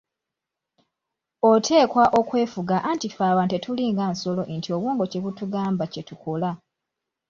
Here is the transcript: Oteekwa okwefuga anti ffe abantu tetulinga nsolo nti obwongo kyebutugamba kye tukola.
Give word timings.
Oteekwa 1.51 2.03
okwefuga 2.19 2.75
anti 2.91 3.07
ffe 3.09 3.23
abantu 3.31 3.51
tetulinga 3.53 4.03
nsolo 4.13 4.41
nti 4.57 4.69
obwongo 4.75 5.03
kyebutugamba 5.11 5.83
kye 5.93 6.01
tukola. 6.09 6.49